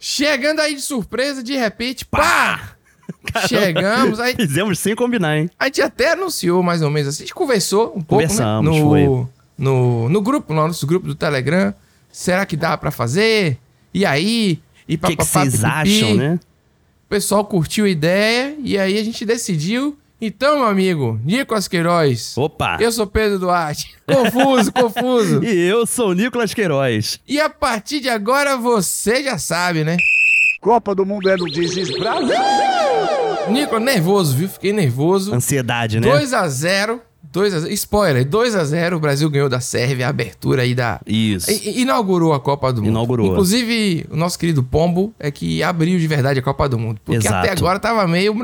[0.00, 2.74] Chegando aí de surpresa, de repente, pá!
[3.46, 5.50] Chegamos, aí Fizemos sem combinar, hein?
[5.58, 7.24] a gente até anunciou mais ou menos assim.
[7.24, 8.60] A gente conversou um pouco, né?
[8.62, 9.26] No, foi.
[9.58, 11.74] no, no grupo, no nosso grupo do Telegram.
[12.10, 13.58] Será que dá pra fazer?
[13.92, 14.58] E aí?
[14.88, 16.40] E O que, que papapá, vocês acham, né?
[17.04, 19.98] O pessoal curtiu a ideia e aí a gente decidiu.
[20.20, 22.36] Então, meu amigo, Nicolas Queiroz.
[22.36, 22.76] Opa!
[22.78, 23.94] Eu sou Pedro Duarte.
[24.06, 25.40] Confuso, confuso.
[25.44, 27.18] E eu sou Nicolas Queiroz.
[27.26, 29.96] E a partir de agora você já sabe, né?
[30.60, 32.34] Copa do Mundo é no Dizes Brasil.
[33.48, 34.48] Nicolas, nervoso, viu?
[34.48, 35.34] Fiquei nervoso.
[35.34, 36.06] Ansiedade, né?
[36.06, 37.00] 2x0.
[37.32, 37.70] 2x0.
[37.70, 38.96] Spoiler, 2x0.
[38.96, 41.00] O Brasil ganhou da Sérvia, a abertura aí da.
[41.06, 41.50] Isso.
[41.50, 42.90] I- Inaugurou a Copa do Mundo.
[42.90, 43.26] Inaugurou.
[43.28, 47.00] Inclusive, o nosso querido Pombo é que abriu de verdade a Copa do Mundo.
[47.02, 47.46] Porque Exato.
[47.48, 48.34] até agora tava meio.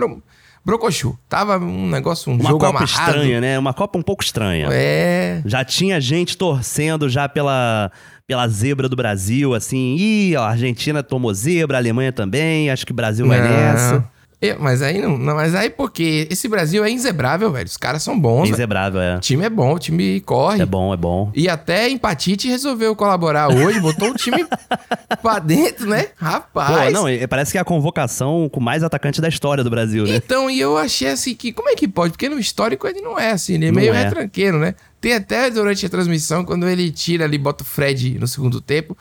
[0.67, 1.17] Brocochu.
[1.29, 3.11] Tava um negócio, um Uma jogo Copa amarrado.
[3.11, 3.57] estranha, né?
[3.59, 4.69] Uma Copa um pouco estranha.
[4.73, 5.41] É.
[5.47, 7.93] Já tinha gente torcendo já pela,
[8.27, 9.95] pela zebra do Brasil, assim.
[9.97, 14.11] Ih, ó, a Argentina tomou zebra, a Alemanha também, acho que o Brasil vai nessa.
[14.41, 17.67] É, mas aí não, não, mas aí porque esse Brasil é inzebrável, velho.
[17.67, 18.51] Os caras são bons.
[18.51, 19.17] Inzebrável, é.
[19.17, 20.61] O time é bom, o time corre.
[20.61, 21.31] É bom, é bom.
[21.35, 24.47] E até Empatite resolveu colaborar hoje, botou o time
[25.23, 26.09] pra dentro, né?
[26.17, 26.93] Rapaz.
[26.93, 30.17] Pô, não, parece que é a convocação com mais atacante da história do Brasil, né?
[30.17, 32.13] Então, e eu achei assim que, como é que pode?
[32.13, 34.03] Porque no histórico ele não é assim, ele é Não meio é.
[34.03, 34.75] retranqueiro, né?
[35.01, 38.97] Tem até durante a transmissão, quando ele tira ali, bota o Fred no segundo tempo,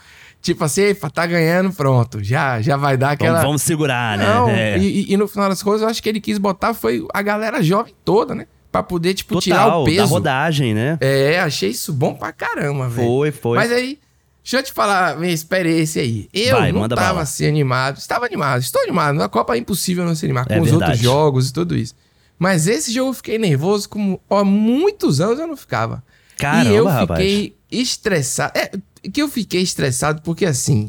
[0.45, 3.33] tipo assim, "Epa, tá ganhando, pronto, já, já vai dar aquela...
[3.38, 4.25] Vamos, vamos segurar, né?
[4.25, 4.77] Não, É.
[4.77, 7.61] e, e- no final das contas, eu acho que ele quis botar foi a galera
[7.63, 8.45] jovem toda, né?
[8.71, 10.05] Pra poder, tipo, tirar Total, o da peso.
[10.05, 10.97] rodagem, né?
[11.01, 13.07] É, achei isso bom pra caramba, velho.
[13.07, 13.57] Foi, foi.
[13.57, 13.97] Mas aí,
[14.43, 16.27] deixa eu te falar minha experiência aí.
[16.33, 17.97] Eu Vai, não tava assim animado.
[17.97, 19.16] Estava animado, estou animado.
[19.16, 21.95] Na Copa é impossível não se animar com É os outros jogos e tudo isso.
[22.38, 26.03] Mas esse jogo eu fiquei nervoso, como há muitos anos eu não ficava.
[26.38, 27.17] Caramba, e eu rapaz.
[27.17, 28.51] fiquei estressado.
[28.57, 28.71] É,
[29.11, 30.88] que eu fiquei estressado porque assim,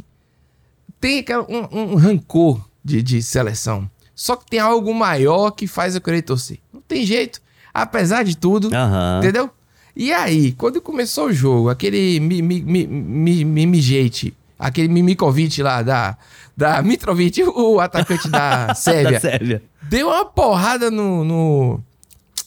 [1.01, 3.89] tem um, um rancor de, de seleção.
[4.15, 6.59] Só que tem algo maior que faz eu querer torcer.
[6.73, 7.41] Não tem jeito.
[7.73, 9.19] Apesar de tudo, Aham.
[9.23, 9.51] Entendeu?
[9.95, 15.83] E aí, quando começou o jogo, aquele mi, mi, mi, mi, Mimijete, aquele Mimikovic lá
[15.83, 16.17] da,
[16.57, 19.63] da Mitrovic, o atacante da Sérvia, Da Sérvia.
[19.83, 21.81] deu uma porrada no, no,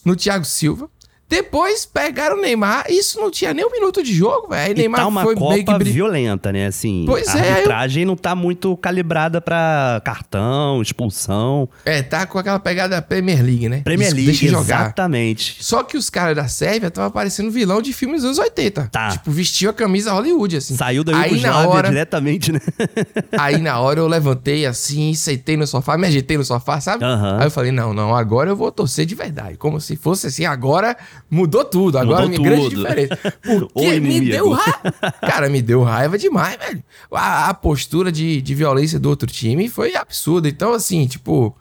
[0.04, 0.88] no Thiago Silva.
[1.30, 2.86] Depois pegaram o Neymar.
[2.90, 4.74] Isso não tinha nem um minuto de jogo, velho.
[4.76, 6.66] Neymar tá uma foi meio que Copa brin- violenta, né?
[6.66, 11.68] Assim, Pois a é, eu- arbitragem não tá muito calibrada pra cartão, expulsão.
[11.84, 13.82] É, tá com aquela pegada Premier League, né?
[13.84, 14.80] Premier League, Deixa eu jogar.
[14.86, 15.56] exatamente.
[15.64, 18.88] Só que os caras da Sérvia tava parecendo vilão de filmes dos anos 80.
[18.90, 19.10] Tá.
[19.10, 20.76] Tipo, vestiu a camisa Hollywood, assim.
[20.76, 22.60] Saiu da Iugoslávia hora, diretamente, né?
[23.38, 27.04] Aí na hora eu levantei assim, sentei no sofá, me ajeitei no sofá, sabe?
[27.04, 27.38] Aham.
[27.38, 29.56] Aí eu falei, não, não, agora eu vou torcer de verdade.
[29.56, 30.96] Como se fosse assim, agora
[31.28, 31.98] mudou tudo.
[31.98, 32.76] Agora Mudou é grande tudo.
[32.82, 33.18] diferença.
[33.46, 34.94] O Porque me deu raiva.
[35.20, 36.82] Cara, me deu raiva demais, velho.
[37.12, 40.48] A, a postura de, de violência do outro time foi absurda.
[40.48, 41.56] Então, assim, tipo...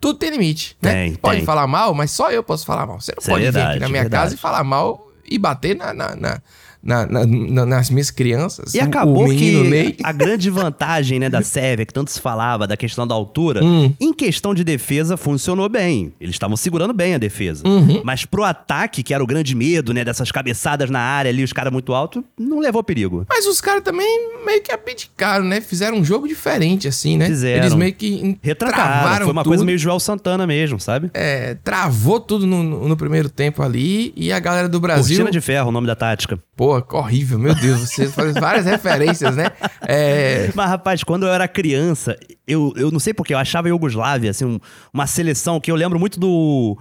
[0.00, 0.92] Tudo tem limite, né?
[0.92, 1.44] Tem, pode tem.
[1.44, 2.98] falar mal, mas só eu posso falar mal.
[2.98, 4.22] Você não Isso é pode vir aqui na minha verdade.
[4.24, 6.42] casa e falar mal e bater na, na- na-
[6.82, 8.74] na- na- na- nas minhas crianças.
[8.74, 9.96] E acabou que Ney.
[10.02, 13.92] a grande vantagem né, da Sérvia, que tanto se falava da questão da altura, Hum.
[14.00, 16.12] em questão de defesa funcionou bem.
[16.20, 17.66] Eles estavam segurando bem a defesa.
[17.66, 18.00] Uhum.
[18.04, 21.52] Mas pro ataque, que era o grande medo, né, dessas cabeçadas na área ali, os
[21.52, 23.26] caras muito altos, não levou perigo.
[23.28, 25.60] Mas os caras também meio que abdicaram, né?
[25.60, 27.26] Fizeram um jogo diferente, assim, né?
[27.26, 27.62] Fizeram.
[27.64, 28.82] Eles meio que Retrancaram.
[28.82, 29.50] travaram Foi uma tudo.
[29.50, 31.10] coisa meio Joel Santana mesmo, sabe?
[31.14, 35.16] É, travou tudo no, no- no primeiro tempo ali e a galera do Brasil...
[35.16, 36.38] Cortina de ferro, o nome da tática.
[36.56, 37.80] Pô, que horrível, meu Deus.
[37.90, 39.46] Você faz várias referências, né?
[39.80, 40.50] É...
[40.54, 42.16] Mas, rapaz, quando eu era criança,
[42.46, 44.60] eu, eu não sei porque, eu achava a Iugoslávia, assim, um-
[44.92, 46.78] uma seleção que eu lembro muito do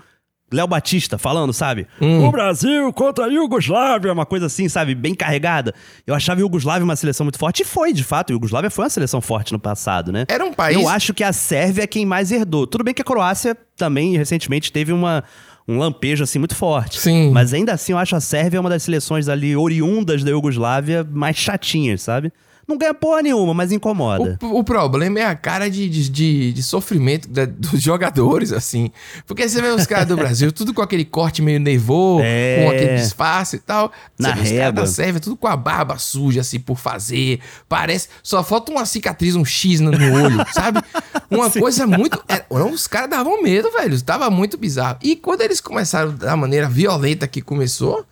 [0.51, 1.85] Léo Batista falando, sabe?
[2.01, 2.25] Hum.
[2.27, 4.95] O Brasil contra a Iugoslávia, uma coisa assim, sabe?
[4.95, 5.73] Bem carregada.
[6.07, 7.61] Eu achava a Iugoslávia uma seleção muito forte.
[7.61, 8.31] E foi, de fato.
[8.31, 10.25] A Iugoslávia foi uma seleção forte no passado, né?
[10.27, 10.75] Era um país...
[10.75, 12.65] Eu acho que a Sérvia é quem mais herdou.
[12.65, 15.23] Tudo bem que a Croácia também, recentemente, teve uma,
[15.69, 16.99] um lampejo, assim, muito forte.
[16.99, 17.29] Sim.
[17.31, 21.37] Mas ainda assim, eu acho a Sérvia uma das seleções ali oriundas da Iugoslávia mais
[21.37, 22.33] chatinhas, sabe?
[22.69, 24.37] Não ganha porra nenhuma, mas incomoda.
[24.43, 28.91] O, o problema é a cara de, de, de- sofrimento da- dos jogadores, assim.
[29.25, 32.63] Porque você vê os caras do Brasil, tudo com aquele corte meio nevô, É.
[32.63, 33.91] com aquele disfarce e tal.
[34.15, 37.39] Você Na vê os da Sérvia, tudo com a barba suja, assim, por fazer.
[37.67, 38.07] Parece.
[38.21, 40.79] Só falta uma cicatriz, um X no, no olho, sabe?
[41.31, 42.23] Uma coisa muito.
[42.27, 43.99] é, não, os caras davam medo, velho.
[44.03, 44.99] Tava muito bizarro.
[45.01, 48.05] E quando eles começaram da maneira violenta que começou.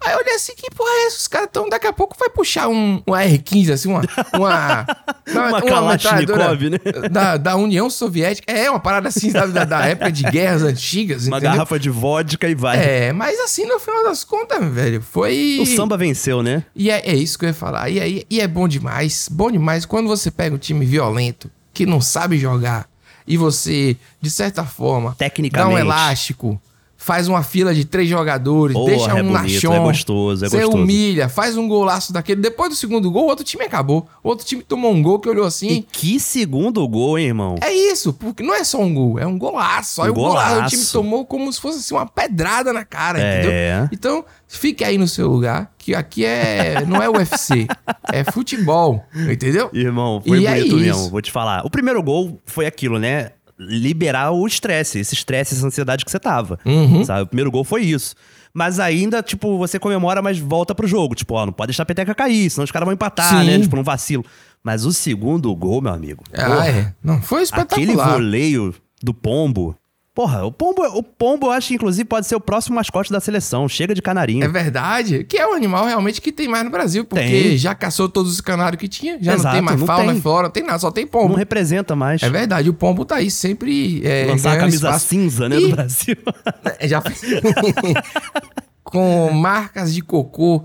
[0.00, 1.16] Aí eu olhei assim, que porra é essa?
[1.16, 1.68] Os caras tão.
[1.68, 4.02] Daqui a pouco vai puxar um, um R15, assim, uma.
[4.34, 4.86] Uma,
[5.26, 7.08] Uma Kalashnikov, metralhadora né?
[7.10, 8.50] Da, da União Soviética.
[8.50, 11.26] É, uma parada assim, sabe, da, da época de guerras antigas.
[11.26, 11.52] Uma entendeu?
[11.52, 12.78] garrafa de vodka e vai.
[12.78, 15.58] É, mas assim, no final das contas, velho, foi.
[15.60, 16.64] O samba venceu, né?
[16.74, 17.90] E é, é isso que eu ia falar.
[17.90, 21.84] E, aí e é bom demais, bom demais quando você pega um time violento que
[21.84, 22.88] não sabe jogar
[23.28, 25.14] e você, de certa forma,
[25.52, 26.60] dá um elástico,
[27.00, 30.44] faz uma fila de três jogadores, Porra, deixa um é na bonito, chão, é gostoso,
[30.44, 30.82] é você gostoso.
[30.82, 32.40] humilha, faz um golaço daquele.
[32.40, 34.06] Depois do segundo gol, o outro time acabou.
[34.22, 35.68] O outro time tomou um gol que olhou assim.
[35.68, 37.54] E que segundo gol, hein, irmão?
[37.62, 40.02] É isso, porque não é só um gol, é um golaço.
[40.02, 40.76] Aí Um o golaço o golaço.
[40.76, 43.38] time tomou como se fosse assim, uma pedrada na cara, É.
[43.38, 43.88] entendeu?
[43.92, 47.68] Então, fique aí no seu lugar, que aqui é não é UFC,
[48.12, 49.70] é futebol, entendeu?
[49.72, 50.76] Irmão, foi E é bonito isso.
[50.78, 51.64] mesmo, vou te falar.
[51.64, 53.30] O primeiro gol foi aquilo, né?
[53.58, 56.58] Liberar o estresse, esse estresse, essa ansiedade que você tava.
[56.64, 57.04] Uhum.
[57.04, 57.22] Sabe?
[57.22, 58.14] O primeiro gol foi isso.
[58.54, 61.14] Mas ainda, tipo, você comemora, mas volta pro jogo.
[61.14, 63.46] Tipo, ó, não pode deixar a peteca cair, senão os caras vão empatar, Sim.
[63.46, 63.58] né?
[63.60, 64.24] Tipo, num vacilo.
[64.62, 66.24] Mas o segundo gol, meu amigo.
[66.32, 66.94] Ah, porra, é.
[67.02, 68.12] Não, foi Aquele espetacular.
[68.12, 69.76] voleio do Pombo.
[70.18, 73.20] Porra, o Pombo, o Pombo eu acho que inclusive pode ser o próximo mascote da
[73.20, 73.68] seleção.
[73.68, 74.42] Chega de canarinho.
[74.44, 77.56] É verdade, que é o animal realmente que tem mais no Brasil, porque Tem.
[77.56, 80.20] já caçou todos os canários que tinha, já não Exato, tem mais não fauna, tem.
[80.20, 81.34] flora, não tem nada, só tem Não pombo.
[81.34, 82.20] representa mais.
[82.20, 85.06] É verdade, o pombo tá aí sempre é, Lançar a camisa espaço.
[85.06, 86.16] cinza, né, E- do Brasil.
[86.80, 87.00] É, Já
[88.90, 90.64] com marcas de cocô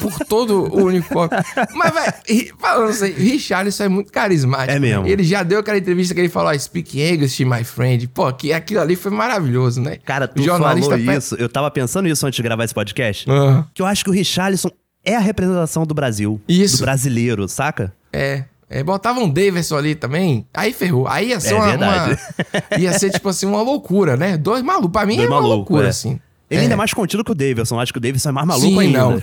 [0.00, 1.30] por todo o uniforme.
[1.74, 4.72] Mas, velho, falando assim, Richarlison é muito carismático.
[4.72, 5.02] É mesmo.
[5.02, 5.10] né?
[5.10, 8.06] Ele já deu aquela entrevista que ele falou, "I speak English, my friend.
[8.08, 9.98] Pô, que aquilo ali foi maravilhoso, né?
[10.04, 11.34] Cara, tu jornalista falou isso.
[11.36, 13.28] Eu tava pensando isso antes de gravar esse podcast.
[13.30, 13.66] Aham.
[13.74, 14.70] Que eu acho que o Richarlison
[15.04, 16.40] é a representação do Brasil.
[16.48, 16.78] Isso.
[16.78, 17.92] Do brasileiro, saca?
[18.12, 18.44] É.
[18.70, 21.06] É, botava um Davidson ali também, aí ferrou.
[21.06, 22.18] Aí ia ser É uma, uma-
[22.80, 24.36] Ia ser, tipo assim, uma loucura, né?
[24.38, 24.90] Dois malucos.
[24.90, 25.90] Pra mim Dois é uma maluco, loucura, é.
[25.90, 26.18] assim.
[26.54, 26.62] Ele é.
[26.62, 27.80] ainda é mais contido que o Davidson.
[27.80, 28.98] Acho que o Davidson é mais maluco Sim, ainda.
[28.98, 29.22] não.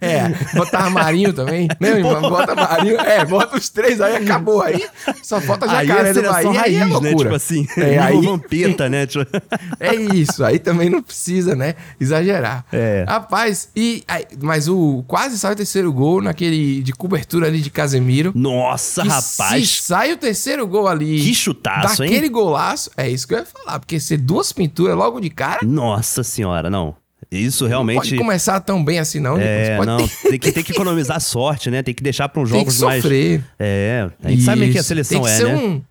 [0.00, 2.20] é, botava Marinho também, né, irmão?
[2.20, 4.84] Bota Marinho, é, bota os três aí, acabou aí.
[5.22, 6.86] Só falta jacaré é do seleção Bahia, aí é raiz, né?
[6.86, 7.16] loucura.
[7.16, 9.06] Tipo assim, é, aí, vampeta, né?
[9.06, 9.26] Tipo...
[9.78, 12.64] é isso, aí também não precisa, né, exagerar.
[12.72, 13.04] É.
[13.08, 17.70] Rapaz, e, aí, mas o quase sai o terceiro gol naquele de cobertura ali de
[17.70, 18.32] Casemiro.
[18.34, 19.68] Nossa, rapaz.
[19.68, 21.20] Se sai o terceiro gol ali.
[21.20, 22.10] Que chutaço, hein?
[22.10, 22.90] Daquele golaço.
[22.96, 23.78] É isso que eu ia falar.
[23.78, 25.60] Porque ser duas pinturas logo de cara.
[25.62, 26.94] Nossa senhora, não.
[27.30, 27.96] Isso Não realmente...
[27.96, 29.36] pode começar tão bem assim, não.
[29.38, 31.82] É, pode não, tem que, tem que economizar sorte, né?
[31.82, 33.02] Tem que deixar para uns Tem que jogos mais.
[33.02, 33.44] sofrer.
[33.58, 34.88] É, a gente sabe que a Isso.
[34.88, 35.54] seleção Tem que é, ser né?
[35.56, 35.82] um-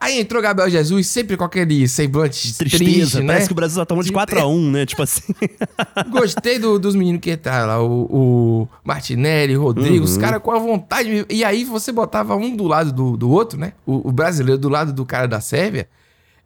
[0.00, 3.26] Aí entrou Gabriel Jesus, sempre com aquele semblante Tristeza, triste, né?
[3.26, 4.86] parece que o Brasil tá tomando de 4x1, né?
[4.86, 5.22] Tipo assim.
[6.12, 10.04] Gostei do- dos meninos que entraram lá, o, o Martinelli, o Rodrigo, Uhum.
[10.04, 11.26] os caras com a vontade.
[11.28, 13.72] E aí você botava um do lado do, do outro, né?
[13.84, 15.88] O, o brasileiro do lado do cara da Sérvia.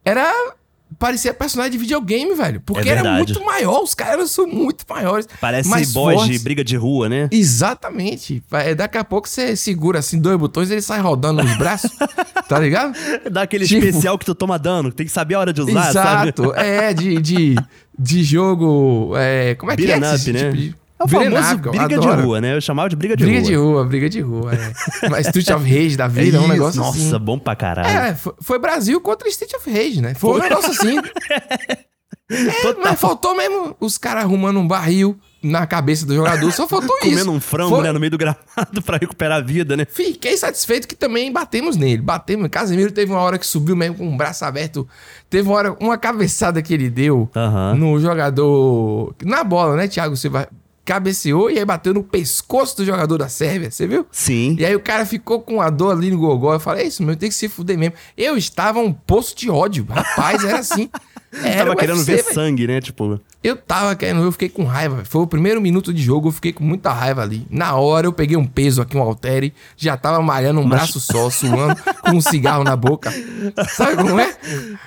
[0.02, 0.32] Era.
[1.02, 2.60] Parecia personagem de videogame, velho.
[2.60, 5.26] Porque É era muito maior, os caras são muito maiores.
[5.40, 6.42] Parece mais boss de fortes.
[6.44, 7.28] briga de rua, né?
[7.32, 8.40] Exatamente.
[8.48, 11.90] Vai- Daqui a pouco você segura assim dois botões e ele sai rodando nos braços.
[12.48, 12.94] tá ligado?
[13.30, 15.92] Dá aquele Tipo- especial que tu toma dano, tem que saber a hora de usar,
[15.92, 16.28] sabe?
[16.36, 16.54] Exato.
[16.54, 17.54] É, de, de,
[17.98, 19.14] de jogo.
[19.16, 19.96] É, como é que é?
[19.96, 20.44] Up, né?
[20.50, 22.56] tipo de- É o famoso briga de rua, né?
[22.56, 23.48] Eu chamava de briga de Briga rua.
[23.48, 24.50] de rua, briga de rua.
[24.54, 25.20] É.
[25.22, 27.18] Street of Rage da vida é, um negócio Nossa, assim.
[27.18, 27.88] bom pra caralho.
[27.88, 30.14] É, foi, foi Brasil contra Street of Rage, né?
[30.14, 30.96] Foi um negócio assim.
[32.30, 36.50] É, mas faltou mesmo os caras arrumando um barril na cabeça do jogador.
[36.52, 37.10] Só faltou isso.
[37.10, 39.84] Comendo um frango, Foi- né, no meio do gramado pra recuperar a vida, né?
[39.86, 42.00] Fiquei satisfeito que também batemos nele.
[42.00, 42.48] Batemos.
[42.48, 44.88] Casemiro teve uma hora que subiu mesmo com o braço aberto.
[45.28, 47.74] Teve uma hora, uma cabeçada que ele deu Aham.
[47.74, 49.14] no jogador.
[49.24, 50.48] Na bola, né, Thiago Silva?
[50.84, 54.04] Cabeceou e aí bateu no pescoço do jogador da Sérvia, você viu?
[54.10, 54.56] Sim.
[54.58, 56.54] E aí o cara ficou com a dor ali no gogó.
[56.54, 57.94] Eu falei, é isso, meu, tem que se fuder mesmo.
[58.16, 59.86] Eu estava um poço de ódio.
[59.88, 60.88] Rapaz, era assim.
[61.42, 62.34] Era Tava o querendo UFC, ver velho.
[62.34, 62.78] sangue, né?
[62.82, 65.04] Tipo, Eu tava querendo, eu fiquei com raiva.
[65.04, 67.46] Foi o primeiro minuto de jogo, eu fiquei com muita raiva ali.
[67.50, 71.28] Na hora eu peguei um peso aqui, um haltere, já tava malhando um braço só,
[71.28, 73.12] suando, com um cigarro na boca.
[73.68, 74.36] Sabe como é?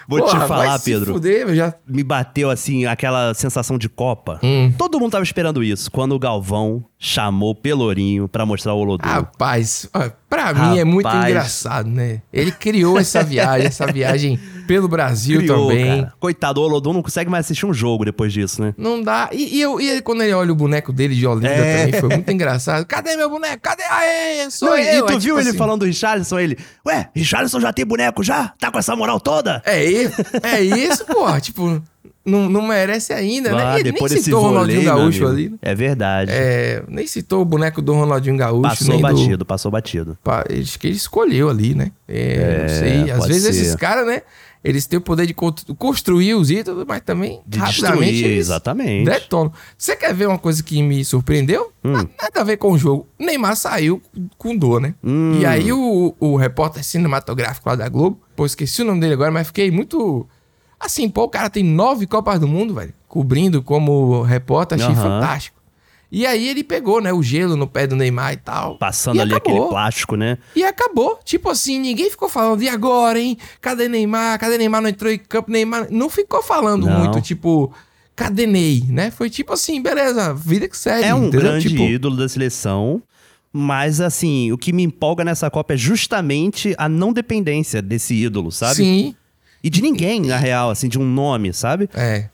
[0.08, 1.14] Vou te vai falar, Pedro.
[1.14, 1.74] Fuder, já...
[1.88, 4.40] me bateu assim aquela sensação de Copa.
[4.42, 4.72] Hum.
[4.78, 5.92] Todo mundo tava esperando isso.
[5.92, 9.08] Quando o Galvão chamou Pelourinho pra mostrar o Olodum.
[9.08, 12.22] Rapaz, ó, pra mim é muito engraçado, né?
[12.32, 16.02] Ele criou essa viagem, essa viagem pelo Brasil Criou, também.
[16.02, 16.14] cara.
[16.20, 18.74] Coitado, o Olodum não consegue mais assistir um jogo depois disso, né?
[18.78, 19.30] Não dá.
[19.32, 21.86] E, e eu, e quando ele olha o boneco dele de Olinda É.
[21.86, 22.86] também, foi muito engraçado.
[22.86, 23.62] Cadê meu boneco?
[23.62, 23.84] Cadê?
[23.84, 25.04] Aê, sou Não, eu.
[25.04, 26.40] e tu É viu tipo ele assim, falando do Richarlison?
[26.40, 28.54] Ele, ué, Richarlison já tem boneco já?
[28.60, 29.62] Tá com essa moral toda?
[29.66, 31.40] É isso, é isso, porra.
[31.40, 31.82] Tipo,
[32.26, 33.64] não, não merece ainda, né?
[33.64, 35.50] Ah, E ele depois nem citou o Ronaldinho Gaúcho ali.
[35.50, 35.58] né?
[35.62, 36.32] É verdade.
[36.34, 38.62] É, nem citou o boneco do Ronaldinho Gaúcho.
[38.64, 40.18] passou nem do- batido, passou batido.
[40.62, 41.92] Acho que ele escolheu ali, né?
[42.08, 43.12] É, não sei.
[43.12, 43.50] Às vezes ser.
[43.62, 44.22] esses caras, né?
[44.64, 48.48] Eles têm o poder de con- construir os ídolos, mas também De rapidamente destruir, eles
[48.48, 49.06] exatamente.
[49.08, 49.54] detonam.
[49.78, 51.72] Você quer ver uma coisa que me surpreendeu?
[51.84, 51.92] Hum.
[51.92, 53.08] Na- Nada a ver com o jogo.
[53.20, 54.02] Neymar saiu
[54.40, 54.96] com dor, né?
[55.04, 55.38] Hum.
[55.40, 59.30] E aí o, o repórter cinematográfico lá da Globo, pô, esqueci o nome dele agora,
[59.30, 60.28] mas fiquei muito...
[60.80, 65.02] Assim, pô, o cara tem nove Copas do Mundo, velho, cobrindo como repórter, achei Aham.
[65.22, 65.56] fantástico.
[66.12, 68.78] E aí ele pegou, né, o gelo no pé do Neymar e tal.
[68.78, 69.56] Passando E ali acabou.
[69.58, 70.38] aquele plástico, né?
[70.56, 71.20] E acabou.
[71.26, 73.38] Tipo assim, ninguém ficou falando, e agora, hein?
[73.60, 74.40] Cadê Neymar?
[74.40, 74.82] Cadê Neymar?
[74.82, 75.88] Não entrou em campo, Neymar.
[75.92, 77.00] Não ficou falando Não.
[77.00, 77.74] muito, tipo,
[78.16, 79.12] cadê Ney, né?
[79.12, 81.06] Foi tipo assim, beleza, vida que segue.
[81.06, 81.42] É um entendeu?
[81.42, 83.02] grande Tipo, ídolo da seleção.
[83.52, 88.52] Mas, assim, o que me empolga nessa Copa é justamente a não dependência desse ídolo,
[88.52, 88.76] sabe?
[88.76, 89.16] Sim,
[89.66, 91.90] E de ninguém, na real, assim, de um nome, sabe?
[91.96, 92.30] é.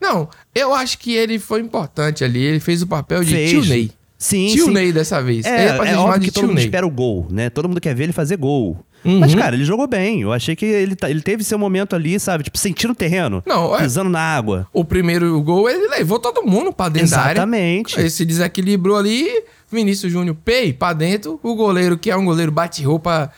[0.00, 2.44] Não, eu acho que ele foi importante ali.
[2.44, 3.50] Ele fez o papel de Fez.
[3.50, 3.90] tio Ney.
[4.18, 4.70] Sim, tio sim.
[4.70, 5.46] Ney dessa vez.
[5.46, 6.64] É, é chamado óbvio que todo tio mundo Ney.
[6.66, 7.48] espera o gol, né?
[7.48, 8.78] Todo mundo quer ver ele fazer gol.
[9.02, 9.20] Uhum.
[9.20, 10.20] Mas, cara, ele jogou bem.
[10.20, 12.44] Eu achei que ele, tá- ele teve seu momento ali, sabe?
[12.44, 13.42] Tipo, sentindo o terreno.
[13.46, 14.66] Não, é- Pisando na água.
[14.70, 17.30] O primeiro gol, ele levou todo mundo pra dentro da área.
[17.38, 17.98] Exatamente.
[17.98, 19.26] Ele se desequilibrou ali,
[19.72, 21.40] Vinícius Júnior, pei, pra dentro.
[21.42, 23.32] O goleiro, que é um goleiro bate-roupa.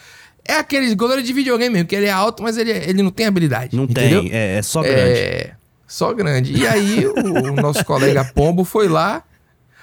[0.49, 3.27] É aquele goleiro de videogame mesmo, que ele é alto, mas ele, ele não tem
[3.27, 3.77] habilidade.
[3.77, 4.23] Não entendeu?
[4.23, 4.33] tem.
[4.33, 5.21] É, é só grande.
[5.21, 5.53] É,
[5.87, 6.57] só grande.
[6.57, 9.23] E aí, o, o nosso colega Pombo foi lá.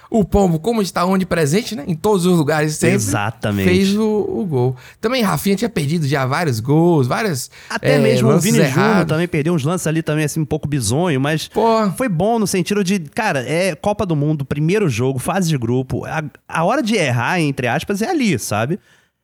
[0.10, 1.84] O Pombo, como está onde presente, né?
[1.88, 2.96] Em todos os lugares sempre.
[2.96, 3.68] Exatamente.
[3.68, 4.76] Fez o, o gol.
[5.02, 7.52] Também Rafinha tinha perdido já vários gols, várias.
[7.70, 10.68] Até é, mesmo o Vini Júnior também perdeu uns lances ali também, assim, um pouco
[10.68, 11.92] bizonho, mas Pô.
[11.92, 16.06] foi bom no sentido de, cara, é Copa do Mundo, primeiro jogo, fase de grupo.
[16.06, 18.80] A, a hora de errar, entre aspas, é ali, sabe?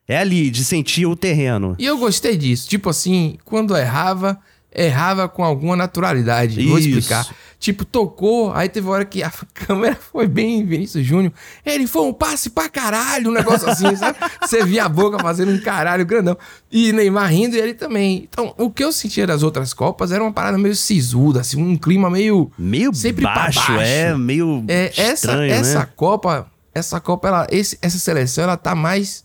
[0.08, 1.76] É ali, de sentir o terreno.
[1.78, 2.68] E eu gostei disso.
[2.68, 4.38] Tipo assim, quando errava,
[4.74, 6.66] errava com alguma naturalidade.
[6.66, 6.88] Vou Isso.
[6.88, 7.26] explicar.
[7.60, 11.32] Tipo, tocou, aí teve hora que a câmera foi bem em Vinícius Júnior.
[11.64, 14.18] Ele foi um passe pra caralho, um negócio assim, sabe?
[14.40, 16.36] Você via a boca fazendo um caralho grandão.
[16.70, 18.26] E Neymar rindo e ele também.
[18.28, 21.76] Então, o que eu sentia das outras Copas era uma parada meio sisuda, assim, um
[21.76, 22.50] clima meio.
[22.58, 23.80] Meio Sempre baixo, baixo.
[23.80, 25.88] é, meio É, essa, estranho, essa né?
[25.94, 29.22] Copa, essa Copa, ela, esse- essa seleção, ela tá mais.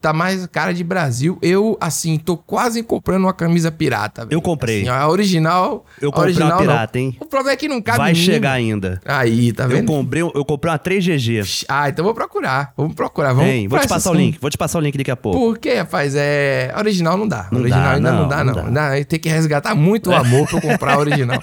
[0.00, 1.36] Tá mais cara de Brasil.
[1.42, 4.24] Eu, assim, tô quase comprando uma camisa pirata.
[4.24, 4.32] velho.
[4.36, 4.82] Eu comprei.
[4.82, 5.84] Assim, a original.
[6.00, 7.04] Eu comprei original, uma pirata, não.
[7.04, 7.16] hein?
[7.20, 9.00] O problema é que não cabe Vai mim, chegar ainda.
[9.04, 9.86] Aí, tá Eu vendo?
[9.86, 11.64] comprei, eu comprei uma 3GG.
[11.68, 12.72] Ah, então vou procurar.
[12.76, 13.32] Vamos procurar.
[13.32, 14.38] Vamos Tem, vou te passar o essas- link.
[14.40, 15.36] Vou te passar o link daqui a pouco.
[15.36, 16.14] Por quê, rapaz?
[16.14, 16.70] É.
[16.72, 17.48] a Original não dá.
[17.50, 18.72] Não original dá, ainda não, não, dá, não não.
[18.72, 18.90] dá.
[18.96, 19.04] Dá.
[19.04, 21.40] Tem que resgatar muito o amor pra eu comprar a original.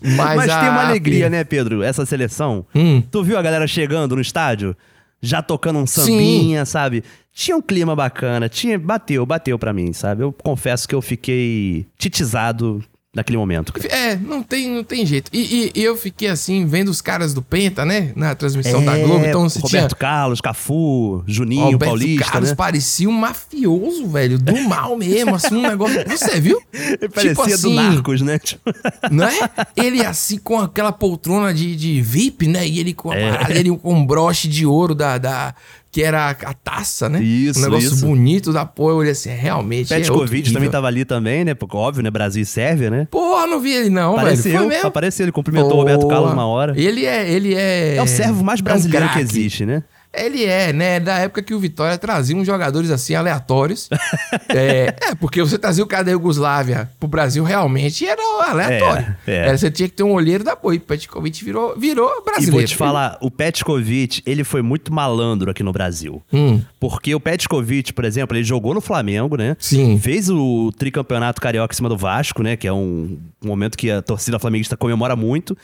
[0.00, 0.60] Mas, Mas a...
[0.60, 1.82] tem uma alegria, né, Pedro?
[1.82, 2.64] Essa seleção.
[2.72, 3.02] Hum.
[3.10, 4.76] Tu viu a galera chegando no estádio?
[5.22, 7.04] Já tocando um sambinha, sabe?
[7.42, 10.22] Tinha um clima bacana, tinha, bateu, bateu pra mim, sabe?
[10.22, 12.84] Eu confesso que eu fiquei titizado
[13.16, 13.72] naquele momento.
[13.72, 13.88] cara.
[13.88, 15.30] É, não tem, não tem jeito.
[15.32, 18.12] E, e- eu fiquei assim, vendo os caras do Penta, né?
[18.14, 19.24] Na transmissão da Globo.
[19.24, 19.88] Então É, Roberto tinha.
[19.88, 22.54] Carlos, Cafu, Juninho, Alberto Paulista, Carlos né?
[22.54, 24.38] parecia um mafioso, velho.
[24.38, 25.96] Do mal mesmo, assim, um negócio.
[26.08, 26.60] Você viu?
[26.72, 28.38] Ele parecia do assim, Narcos, né?
[28.38, 28.70] Tipo,
[29.10, 29.50] Não é?
[29.76, 32.68] Ele assim com aquela poltrona de, de VIP, né?
[32.68, 33.30] E ele com a É.
[33.32, 35.16] parada, ele com um broche de ouro da.
[35.18, 35.54] da
[35.92, 37.20] que era a, taça, né?
[37.20, 38.06] Isso, Um negócio isso.
[38.06, 38.92] bonito da porra.
[38.92, 39.92] Eu olhei assim, realmente.
[39.92, 41.54] é outro Petkovic também tava ali também, né?
[41.54, 42.10] Porque óbvio, né?
[42.10, 43.08] Brasil e Sérvia, né?
[43.10, 44.20] Porra, não vi ele não, velho.
[44.20, 44.86] Apareceu, Foi mesmo.
[44.86, 46.14] apareceu, ele cumprimentou o Roberto Porra.
[46.14, 46.74] Carlos uma hora.
[46.80, 47.28] Ele é.
[47.30, 47.96] Ele é.
[47.96, 49.82] É o servo mais é um brasileiro que existe, né?
[50.12, 50.98] Ele é, né?
[50.98, 53.88] Da época que o Vitória trazia uns jogadores assim aleatórios.
[54.48, 59.16] é, é, porque você trazia o cara da Yugoslávia pro Brasil realmente era aleatório.
[59.26, 59.36] É, é.
[59.46, 60.80] Era, você tinha que ter um olheiro da boi.
[60.80, 62.56] Petkovic virou, virou E brasileiro.
[62.56, 66.20] vou te falar, o Petkovic, ele foi muito malandro aqui no Brasil.
[66.32, 66.60] Hum.
[66.80, 69.56] Porque o Petkovic, por exemplo, ele jogou no Flamengo, né?
[69.60, 69.96] Sim.
[69.98, 72.56] Fez o tricampeonato carioca em cima do Vasco, né?
[72.56, 75.56] Que é um, um momento que a torcida flamenguista comemora muito.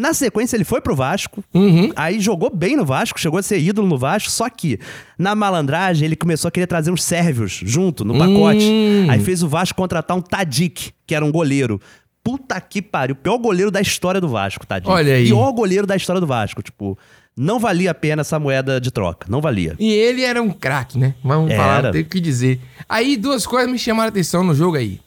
[0.00, 1.44] Na sequência, ele foi pro Vasco.
[1.52, 1.92] Uhum.
[1.94, 4.30] Aí jogou bem no Vasco, chegou a ser ídolo no Vasco.
[4.30, 4.78] Só que,
[5.18, 8.64] na malandragem, ele começou a querer trazer uns sérvios junto, no pacote.
[8.64, 9.06] Hum.
[9.10, 11.78] Aí fez o Vasco contratar um Tadic, que era um goleiro.
[12.24, 13.14] Puta que pariu.
[13.14, 14.90] Pior goleiro da história do Vasco, Tadic.
[14.90, 15.26] Olha aí.
[15.26, 16.62] Pior goleiro da história do Vasco.
[16.62, 16.98] Tipo,
[17.36, 19.26] não valia a pena essa moeda de troca.
[19.28, 19.76] Não valia.
[19.78, 21.14] E ele era um craque, né?
[21.22, 21.62] Vamos Era.
[21.62, 22.58] falar, tem o que dizer.
[22.88, 24.98] Aí duas coisas me chamaram a atenção no jogo aí.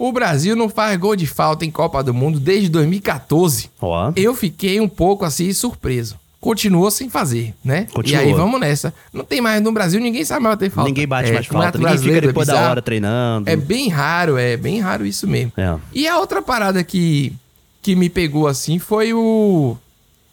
[0.00, 3.68] O Brasil não faz gol de falta em Copa do Mundo desde 2014.
[3.78, 4.10] Ó.
[4.16, 6.18] Eu fiquei um pouco assim surpreso.
[6.40, 7.86] Continuou sem fazer, né?
[7.92, 8.24] Continuou.
[8.24, 8.94] E aí vamos nessa.
[9.12, 10.88] Não tem mais no Brasil, ninguém sabe mais bater falta.
[10.88, 11.78] Ninguém bate É, mais campeonato falta.
[11.78, 13.50] Ninguém fica brasileiro é depois da hora treinando.
[13.50, 15.52] É bem raro, é bem raro isso mesmo.
[15.54, 15.76] É.
[15.92, 17.34] E a outra parada que,
[17.82, 19.76] que me pegou assim foi o.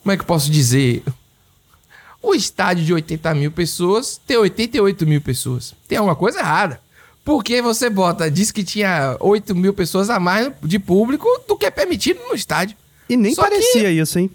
[0.02, 1.04] Como é que eu posso dizer?
[2.24, 5.74] O estádio de 80 mil pessoas ter 88 mil pessoas.
[5.90, 6.80] Tem alguma coisa errada.
[7.28, 11.66] Porque você bota, diz que tinha 8 mil pessoas a mais de público do que
[11.66, 12.78] é permitido no estádio.
[13.10, 14.32] E nem Só que- parecia isso, hein?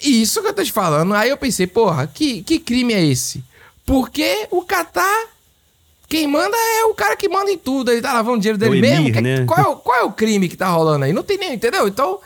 [0.00, 1.12] Isso que eu tô te falando.
[1.14, 3.42] Aí eu pensei, porra, que, que crime é esse?
[3.84, 5.24] Porque o Catar,
[6.08, 7.90] quem manda é o cara que manda em tudo.
[7.90, 8.96] Ele tá lavando dinheiro dele O mesmo.
[9.08, 9.44] emir, Que- né?
[9.44, 11.12] qual, é o, qual é o crime que tá rolando aí?
[11.12, 11.88] Não tem nem, entendeu?
[11.88, 12.20] Então,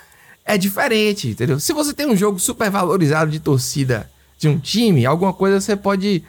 [0.44, 1.58] é diferente, entendeu?
[1.58, 5.74] Se você tem um jogo super valorizado de torcida de um time, alguma coisa você
[5.76, 6.22] pode.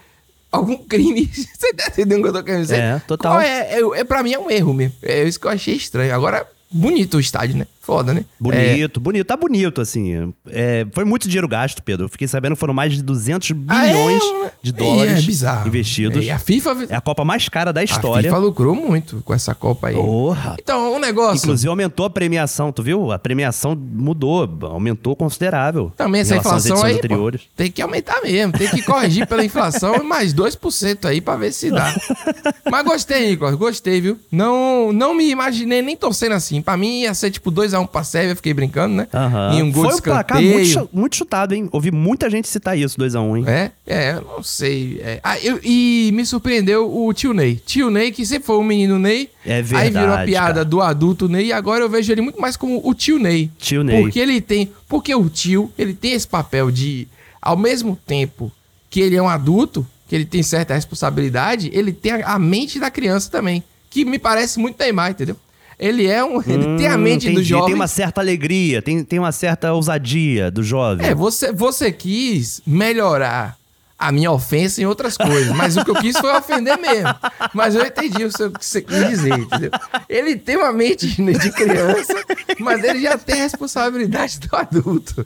[0.52, 1.28] Algum crime.
[1.32, 2.80] Você tá entendendo o que eu tô querendo dizer?
[2.80, 3.34] É, total.
[3.34, 4.96] Qual é, é, é, pra mim é um erro mesmo.
[5.02, 6.14] É isso que eu achei estranho.
[6.14, 7.68] Agora, bonito o estádio, né?
[7.82, 8.24] Foda, né?
[8.40, 9.26] Bonito, bonito.
[9.26, 10.32] Tá bonito, assim.
[10.48, 12.06] É, foi muito dinheiro gasto, Pedro.
[12.06, 13.90] Eu fiquei sabendo que foram mais de 200 Ah, é?
[13.92, 14.24] bilhões
[14.62, 15.68] de É, dólares é bizarro.
[15.68, 16.18] investidos.
[16.24, 18.30] É, e a FIFA, É a Copa mais cara da a história.
[18.30, 19.96] FIFA lucrou muito com essa Copa aí.
[19.96, 20.56] Porra.
[20.62, 21.38] Então, o negócio.
[21.44, 23.12] Inclusive aumentou a premiação, tu viu?
[23.12, 25.92] A premiação mudou, aumentou considerável.
[25.98, 30.04] Também essa inflação aí, pô, tem que aumentar mesmo, tem que corrigir pela inflação e
[30.04, 31.94] mais 2% aí pra ver se dá.
[32.70, 34.20] Mas gostei, Nicolas, gostei, viu?
[34.32, 36.61] Não, não me imaginei nem torcendo assim.
[36.62, 39.08] Pra mim ia ser tipo 2x1 pra Sérvia, fiquei brincando, né?
[39.14, 39.54] Aham.
[39.58, 41.68] E um gol Foi de um placar muito, muito chutado, hein?
[41.72, 43.44] Ouvi muita gente citar isso, 2x1, hein?
[43.48, 45.00] É, é, eu não sei.
[45.04, 45.20] É.
[45.24, 47.56] Ah, eu- e me surpreendeu o tio Ney.
[47.66, 49.30] Tio Ney, que sempre foi o menino Ney.
[49.46, 50.66] É Aí virou a verdade, piada cara.
[50.66, 51.48] do adulto Ney.
[51.48, 53.50] E agora eu vejo ele muito mais como o tio Ney.
[53.58, 54.02] Tio Ney.
[54.02, 54.72] Porque ele tem.
[54.88, 57.08] Porque o tio, ele tem esse papel de,
[57.42, 58.52] ao mesmo tempo
[58.90, 62.80] que ele é um adulto, que ele tem certa responsabilidade, ele tem a, a mente
[62.80, 63.64] da criança também.
[63.90, 65.36] Que me parece muito Neymar, entendeu?
[65.82, 66.38] Ele é um.
[66.48, 67.44] Ele tem a Hum, mente do entendi.
[67.50, 67.66] jovem.
[67.66, 71.08] Tem uma certa alegria, tem, tem uma certa ousadia do jovem.
[71.08, 73.58] É, você, você quis melhorar
[74.02, 77.14] a minha ofensa em outras coisas, mas o que eu quis foi ofender mesmo.
[77.54, 79.70] Mas eu entendi o que você quis dizer, entendeu?
[80.10, 82.16] Ele tem uma mente de criança,
[82.60, 85.26] mas ele já tem a responsabilidade do adulto.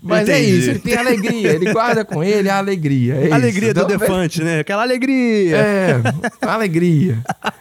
[0.00, 0.58] Mas é Entendi.
[0.58, 3.14] isso, ele tem alegria, ele guarda com ele a alegria.
[3.16, 3.34] é isso.
[3.34, 4.60] alegria do Então, Defante, né?
[4.60, 5.56] Aquela alegria.
[5.56, 6.00] É,
[6.46, 7.18] alegria.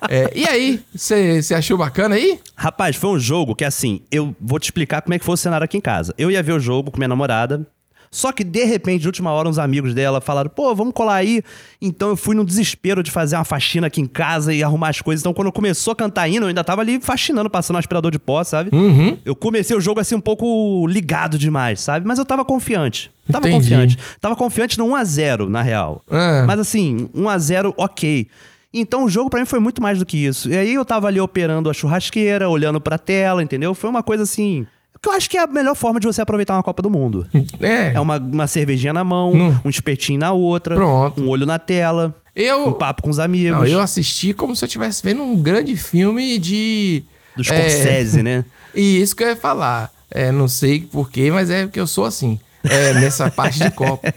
[0.07, 2.39] É, e aí, você achou bacana aí?
[2.55, 5.37] Rapaz, foi um jogo que, assim, eu vou te explicar como é que foi o
[5.37, 6.13] cenário aqui em casa.
[6.19, 7.65] Eu ia ver o jogo com minha namorada,
[8.13, 11.41] só que, de repente, de última hora, uns amigos dela falaram, pô, vamos colar aí.
[11.81, 14.99] Então eu fui no desespero de fazer uma faxina aqui em casa e arrumar as
[14.99, 15.21] coisas.
[15.21, 18.19] Então, quando começou a cantar hino, eu ainda tava ali faxinando, passando um aspirador de
[18.19, 18.69] pó, sabe?
[18.75, 19.17] Uhum.
[19.23, 22.05] Eu comecei o jogo assim um pouco ligado demais, sabe?
[22.05, 23.09] Mas eu tava confiante.
[23.31, 23.63] Tava Entendi.
[23.63, 23.97] confiante.
[24.19, 26.03] Tava confiante no 1x0, na real.
[26.11, 26.43] Ah.
[26.45, 28.27] Mas assim, 1x0, ok.
[28.73, 30.49] Então o jogo pra mim foi muito mais do que isso.
[30.49, 33.73] E aí eu tava ali operando a churrasqueira, olhando pra tela, entendeu?
[33.73, 34.67] Foi uma coisa assim.
[35.01, 37.25] Que eu acho que é a melhor forma de você aproveitar uma Copa do Mundo.
[37.59, 37.93] É.
[37.93, 39.59] É uma, uma cervejinha na mão, Hum.
[39.65, 41.21] um espetinho na outra, Pronto.
[41.23, 43.57] um olho na tela, Eu, um papo com os amigos.
[43.57, 47.03] Não, eu assisti como se eu estivesse vendo um grande filme de.
[47.35, 48.45] Do é, Scorsese, né?
[48.75, 49.91] E isso que eu ia falar.
[50.11, 52.39] É, não sei porquê, mas é porque eu sou assim.
[52.63, 54.13] É, nessa parte de Copa.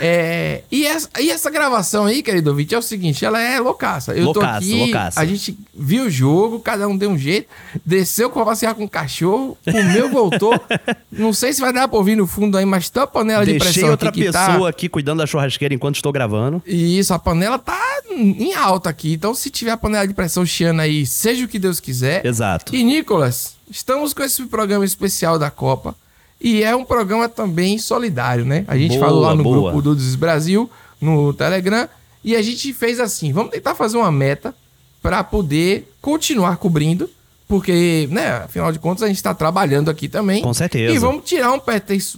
[0.00, 4.12] É, e, essa, e essa gravação aí, querido ouvinte, é o seguinte: ela é loucaça.
[4.12, 5.20] Eu tô Loucaça, aqui, loucaça.
[5.20, 7.48] a gente viu o jogo, cada um deu um jeito,
[7.84, 10.54] desceu pra passear com o cachorro, comeu, voltou.
[11.10, 13.52] não sei se vai dar pra ouvir no fundo aí, mas tem uma panela de
[13.52, 14.46] Deixei pressão outra aqui tá...
[14.46, 16.62] pessoa aqui cuidando da churrasqueira enquanto estou gravando.
[16.66, 17.78] E isso, a panela tá
[18.10, 19.12] em alta aqui.
[19.12, 22.24] Então, se tiver a panela de pressão chiando aí, seja o que Deus quiser.
[22.24, 22.74] Exato.
[22.74, 25.96] E, Nicolas, estamos com esse programa especial da Copa.
[26.40, 28.64] E é um programa também solidário, né?
[28.68, 29.72] A gente Boa, falou lá no boa.
[29.72, 30.70] grupo do Des Brasil,
[31.00, 31.88] no Telegram.
[32.22, 34.54] E a gente fez assim: vamos tentar fazer uma meta
[35.02, 37.08] para poder continuar cobrindo.
[37.48, 40.42] Porque, né, afinal de contas, a gente tá trabalhando aqui também.
[40.42, 40.92] Com certeza.
[40.94, 41.58] E vamos tirar um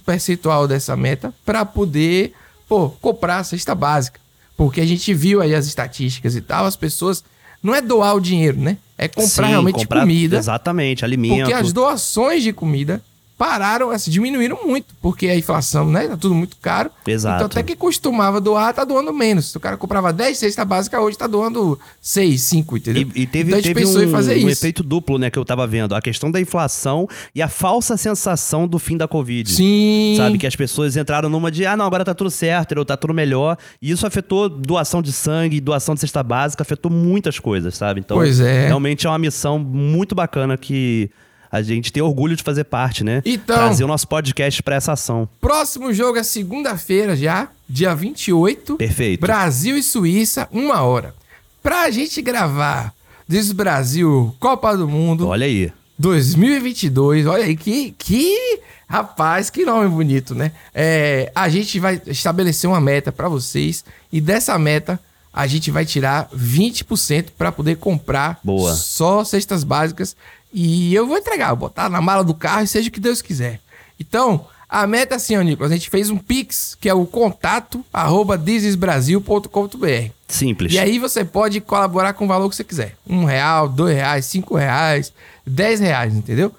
[0.05, 2.33] percentual dessa meta para poder,
[2.69, 4.19] pô, comprar a cesta básica.
[4.57, 7.23] Porque a gente viu aí as estatísticas e tal, as pessoas.
[7.63, 8.77] Não é doar o dinheiro, né?
[8.99, 10.39] É comprar Sim, realmente comprar- comida.
[10.39, 11.41] Exatamente, alimento.
[11.41, 13.01] Porque as doações de comida
[13.41, 14.95] pararam, assim, diminuíram muito.
[15.01, 16.07] Porque a inflação, né?
[16.07, 16.91] Tá tudo muito caro.
[17.07, 17.37] Exato.
[17.37, 19.51] Então até que costumava doar, tá doando menos.
[19.51, 23.09] Se o cara comprava 10 cesta básica, hoje tá doando 6, 5, entendeu?
[23.15, 24.49] E, e teve, então teve um, um isso.
[24.51, 25.95] efeito duplo, né, que eu tava vendo.
[25.95, 29.51] A questão da inflação e a falsa sensação do fim da Covid.
[29.51, 30.17] Sim.
[30.19, 32.95] Sabe, que as pessoas entraram numa de, ah, não, agora tá tudo certo, ou tá
[32.95, 33.57] tudo melhor.
[33.81, 38.01] E isso afetou doação de sangue, doação de cesta básica, afetou muitas coisas, sabe?
[38.01, 38.67] Então, Pois é.
[38.67, 41.11] realmente é uma missão muito bacana que
[41.51, 43.23] a gente tem orgulho de fazer parte, né?
[43.25, 45.29] Então- Trazer o nosso podcast pra essa ação.
[45.41, 48.77] Próximo jogo é segunda-feira já, dia 28.
[48.77, 49.21] Perfeito.
[49.21, 51.15] Brasil e Suíça, uma hora.
[51.63, 52.95] Pra gente gravar
[53.29, 55.73] Diz Brasil, Copa do Mundo Olha aí.
[55.99, 57.27] 2022.
[57.27, 58.59] Olha aí, que, que
[58.89, 60.51] rapaz, que nome bonito, né?
[60.75, 64.99] É, a gente vai estabelecer uma meta pra vocês e dessa meta
[65.33, 68.75] a gente vai tirar 20% pra poder comprar Boa.
[68.75, 70.17] só cestas básicas
[70.53, 73.23] e eu vou entregar, vou botar na mala do carro e seja o que Deus
[73.23, 73.61] quiser.
[73.99, 77.05] Então, a meta é assim, ó, Nicolas, a gente fez um Pix, que é o
[77.07, 80.11] contato arroba dizesbrasil.com.br.
[80.29, 80.73] Simples.
[80.73, 82.95] E aí você pode colaborar com o valor que você quiser.
[83.07, 85.13] Um real, dois reais, cinco reais,
[85.47, 86.55] dez reais, entendeu?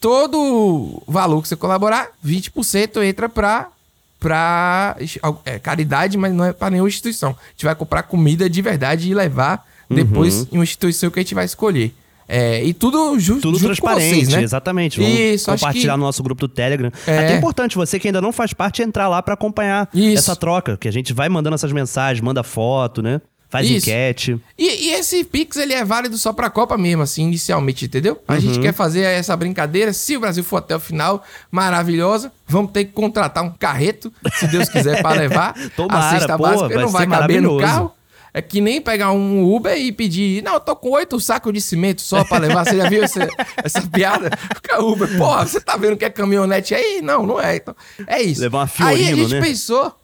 [0.00, 3.68] Todo valor que você colaborar, 20% entra pra,
[4.20, 4.96] pra
[5.44, 7.30] é, caridade, mas não é pra nenhuma instituição.
[7.30, 10.46] A gente vai comprar comida de verdade e levar depois Uhum.
[10.52, 11.94] em uma instituição que a gente vai escolher.
[12.28, 14.42] É, e tudo ju Tudo junto transparente, vocês, né?
[14.42, 15.00] exatamente.
[15.00, 16.90] Vamos Isso, compartilhar que- no nosso grupo do Telegram.
[17.06, 17.18] É.
[17.18, 20.18] Até é importante você que ainda não faz parte entrar lá pra acompanhar Isso.
[20.18, 23.20] essa troca, que a gente vai mandando essas mensagens, manda foto, né?
[23.48, 23.88] Faz Isso.
[23.88, 24.40] enquete.
[24.58, 28.20] E, e esse Pix, ele é válido só pra Copa mesmo, assim, inicialmente, entendeu?
[28.26, 29.92] A gente quer fazer essa brincadeira.
[29.92, 32.32] Se o Brasil for até o final, maravilhosa.
[32.48, 36.42] Vamos ter que contratar um carreto, se Deus quiser, pra levar Tomara, a cesta pô,
[36.42, 36.80] básica.
[36.80, 37.92] não vai caber no carro.
[38.36, 41.60] É que nem pegar um Uber e pedir, não, eu tô com oito sacos de
[41.62, 42.66] cimento só pra levar.
[42.66, 43.26] Você já viu essa,
[43.64, 44.28] essa piada?
[44.56, 47.00] Fica Uber, porra, você tá vendo que é caminhonete aí?
[47.00, 47.56] Não, não é.
[47.56, 47.74] Então,
[48.06, 48.42] é isso.
[48.42, 49.40] Levar uma aí a Fiorino, gente né?
[49.40, 49.98] pensou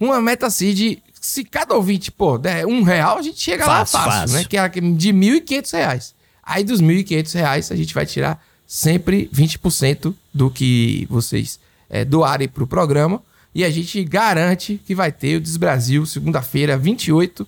[0.00, 3.98] uma meta assim de, se cada ouvinte, pô, der um real, a gente chega Fácil,
[3.98, 4.36] lá fácil, fácil.
[4.38, 4.44] né?
[4.48, 6.14] Que é de 1.500 reais.
[6.42, 12.48] Aí dos 1.500 reais, a gente vai tirar sempre 20% do que vocês é, doarem
[12.48, 13.22] pro programa.
[13.54, 17.46] E a gente garante que vai ter o Desbrasil, segunda-feira, 28,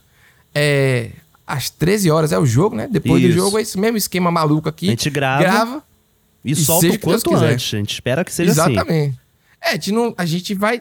[0.59, 1.11] é,
[1.47, 2.88] às 13 horas é o jogo, né?
[2.90, 3.37] Depois do Isso.
[3.37, 4.87] jogo é esse mesmo esquema maluco aqui.
[4.87, 5.42] A gente grava.
[5.42, 5.83] Grava.
[6.42, 7.53] E, E solta o quanto quiser.
[7.53, 7.75] antes.
[7.75, 8.73] A gente espera que seja assim.
[8.73, 9.19] Exatamente.
[9.62, 10.81] É, a gente, não, a gente vai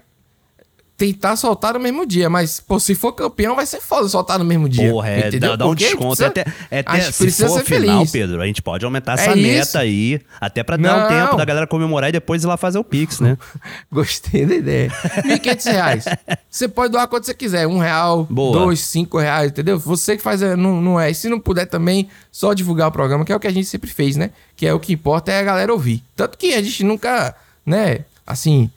[0.97, 4.45] tentar soltar no mesmo dia, mas, pô, se for campeão, vai ser foda soltar no
[4.45, 4.89] mesmo dia.
[4.89, 5.49] Porra, é, entendeu?
[5.51, 6.15] dá, dá um desconto.
[6.15, 8.11] precisa- até, é até, se precisa for ser final, feliz.
[8.11, 9.77] Pedro, a gente pode aumentar É essa meta isso.
[9.77, 10.21] aí.
[10.39, 13.19] Até pra dar um tempo da galera comemorar e depois ir lá fazer o Pix,
[13.19, 13.37] né?
[13.91, 14.89] Gostei da ideia.
[14.89, 16.05] 1.500 reais.
[16.49, 17.67] Você pode doar quanto você quiser.
[17.67, 18.57] Um real, Boa.
[18.59, 19.77] dois, cinco reais, entendeu?
[19.77, 21.11] Você que faz, é, não, não é.
[21.11, 23.67] E se não puder também, só divulgar o programa, que é o que a gente
[23.67, 24.31] sempre fez, né?
[24.55, 26.01] Que é o que importa é a galera ouvir.
[26.15, 28.69] Tanto que a gente nunca, né, assim...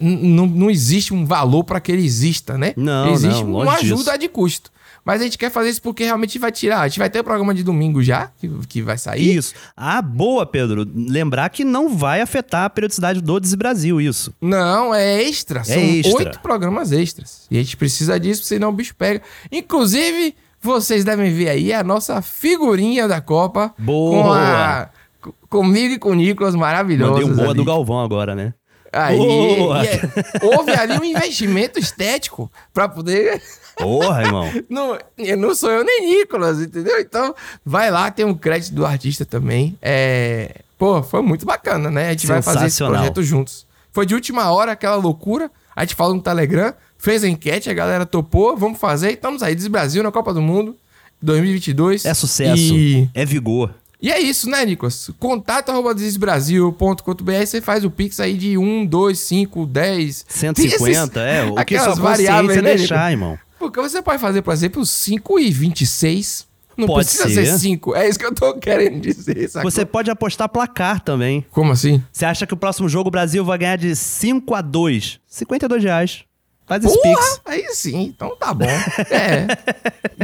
[0.00, 2.72] Não, não existe um valor para que ele exista, né?
[2.76, 3.94] Não, existe não, uma longe disso.
[3.94, 4.70] ajuda de custo.
[5.04, 6.80] Mas a gente quer fazer isso porque realmente vai tirar.
[6.80, 9.36] A gente vai ter o programa de domingo já, que, que vai sair.
[9.36, 9.52] Isso.
[9.76, 10.88] Ah, boa, Pedro.
[10.94, 14.32] Lembrar que não vai afetar a periodicidade do Brasil, isso.
[14.40, 15.62] Não, é extra.
[15.62, 16.16] São extra.
[16.16, 17.46] oito programas extras.
[17.50, 19.20] E a gente precisa disso, senão o bicho pega.
[19.52, 23.74] Inclusive, vocês devem ver aí a nossa figurinha da Copa.
[23.78, 24.22] Boa.
[24.22, 24.88] Com a,
[25.20, 27.12] co- comigo e com o Nicolas, maravilhoso.
[27.12, 28.54] Mandei um boa do Galvão agora, né?
[28.94, 29.84] Aí, Boa.
[29.84, 30.00] é-
[30.42, 33.42] houve ali um investimento estético pra poder.
[33.76, 34.50] Porra, irmão.
[34.70, 34.96] Não,
[35.36, 37.00] não sou eu nem Nicolas, entendeu?
[37.00, 37.34] Então,
[37.66, 39.76] vai lá, tem um crédito do artista também.
[39.82, 40.60] É.
[40.78, 42.08] Pô, foi muito bacana, né?
[42.08, 43.66] A gente vai fazer esse projeto juntos.
[43.92, 45.50] Foi de última hora, aquela loucura.
[45.74, 49.12] A gente falou no Telegram, fez a enquete, a galera topou, vamos fazer.
[49.12, 50.76] Estamos aí, Brasil na Copa do Mundo
[51.22, 52.04] 2022.
[52.04, 52.74] É sucesso.
[52.74, 53.74] E, É vigor.
[54.00, 55.10] E é isso, né, Nicolas?
[55.18, 60.26] Contato arroba desbrasil.com.br, você faz o Pix aí de 1, 2, 5, 10...
[60.28, 61.44] 150, é.
[61.44, 63.38] O que aquelas sua variáveis, né, deixar, irmão.
[63.58, 66.46] Porque você pode fazer, por exemplo, 5 e 26.
[66.76, 67.46] Não Pode precisa ser.
[67.46, 67.94] ser 5.
[67.94, 69.70] É isso que eu tô querendo dizer, sacou?
[69.70, 71.46] Você pode apostar placar também.
[71.50, 72.02] Como assim?
[72.12, 75.20] Você acha que o próximo jogo o Brasil vai ganhar de 5 a 2?
[75.26, 76.24] 52 reais.
[76.66, 77.14] Faz esse Porra!
[77.16, 77.40] Pix.
[77.44, 78.64] Aí sim, então tá bom.
[79.10, 79.46] É.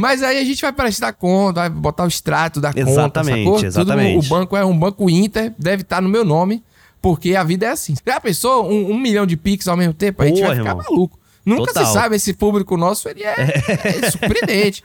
[0.01, 3.55] Mas aí a gente vai prestar conta, vai botar o extrato da conta, Exatamente, sacou?
[3.57, 4.25] Tudo- exatamente.
[4.25, 6.63] o banco é um banco Inter, deve estar no meu nome,
[7.01, 7.93] porque a vida é assim.
[8.05, 10.21] Já pensou um, um milhão de Pix ao mesmo tempo?
[10.23, 10.85] A gente Porra, vai ficar irmão.
[10.89, 11.19] maluco.
[11.45, 11.85] Nunca Total.
[11.85, 13.35] se sabe, esse público nosso, ele é,
[14.05, 14.83] é surpreendente.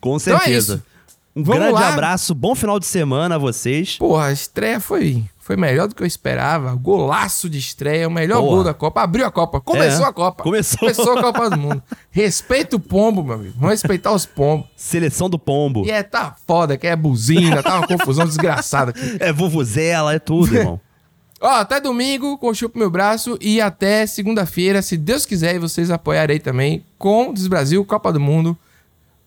[0.00, 0.82] Com Então é certeza.
[1.36, 1.88] um Vamos grande lá.
[1.88, 3.96] abraço, bom final de semana a vocês.
[3.98, 6.74] Porra, a estreia foi, foi melhor do que eu esperava.
[6.74, 8.54] Golaço de estreia, o melhor Porra.
[8.54, 9.02] gol da Copa.
[9.02, 9.60] Abriu a Copa.
[9.60, 10.42] Começou É, a Copa.
[10.42, 10.78] começou.
[10.78, 11.82] Começou a Copa do Mundo.
[12.10, 13.52] Respeita o pombo, meu amigo.
[13.56, 14.66] Vamos respeitar os pombos.
[14.74, 15.84] Seleção do Pombo.
[15.86, 19.18] E é, tá foda, que é buzina, tá uma confusão desgraçada aqui.
[19.20, 20.80] É vuvuzela, é tudo, irmão.
[21.42, 23.36] Ó, até domingo, com o meu braço.
[23.38, 28.18] E até segunda-feira, se Deus quiser, e vocês apoiarem também, com o Desbrasil, Copa do
[28.18, 28.56] Mundo.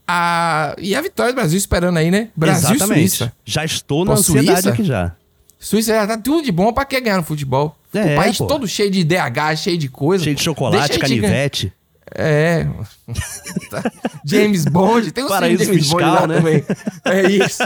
[0.07, 0.73] A...
[0.79, 2.29] E a vitória do Brasil esperando aí, né?
[2.35, 3.09] Brasil Exatamente.
[3.09, 3.33] Suíça.
[3.45, 4.69] Já estou na Pô, ansiedade Suíça?
[4.71, 5.15] aqui já.
[5.59, 7.75] Suíça já tá tudo de bom pra quem ganhar no futebol.
[7.93, 8.45] É, o país pô.
[8.45, 10.23] todo cheio de DH, cheio de coisa.
[10.23, 11.73] Cheio de chocolate, canivete.
[12.15, 12.65] É.
[14.25, 15.11] James Bond.
[15.11, 16.37] Tem um Paraíso James fiscal, Bond lá né?
[16.37, 16.65] também.
[17.05, 17.63] É isso.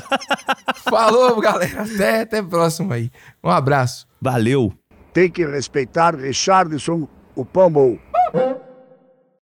[0.89, 1.83] Falou, galera.
[1.83, 3.11] Até, até próximo aí.
[3.43, 4.07] Um abraço.
[4.19, 4.73] Valeu.
[5.13, 7.99] Tem que respeitar Richardson, o Pombo.